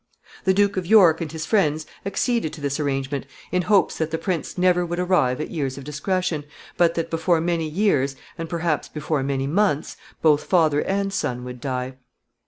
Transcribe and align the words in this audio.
]The 0.45 0.53
Duke 0.55 0.77
of 0.77 0.87
York 0.87 1.21
and 1.21 1.31
his 1.31 1.45
friends 1.45 1.85
acceded 2.07 2.53
to 2.53 2.61
this 2.61 2.79
arrangement, 2.79 3.27
in 3.51 3.61
hopes 3.61 3.99
that 3.99 4.09
the 4.09 4.17
prince 4.17 4.57
never 4.57 4.83
would 4.83 4.97
arrive 4.97 5.39
at 5.39 5.51
years 5.51 5.77
of 5.77 5.83
discretion, 5.83 6.43
but 6.75 6.95
that, 6.95 7.11
before 7.11 7.39
many 7.39 7.67
years, 7.69 8.15
and 8.35 8.49
perhaps 8.49 8.89
before 8.89 9.21
many 9.21 9.45
months, 9.45 9.97
both 10.23 10.43
father 10.45 10.81
and 10.81 11.13
son 11.13 11.43
would 11.43 11.61
die. 11.61 11.97